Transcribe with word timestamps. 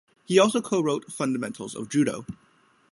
He 0.25 0.39
also 0.39 0.61
co 0.61 0.81
wrote 0.81 1.11
"Fundamentals 1.13 1.75
of 1.75 1.87
Judo". 1.87 2.25